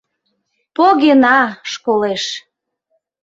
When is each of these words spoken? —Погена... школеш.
—Погена... 0.75 1.39
школеш. 1.71 2.23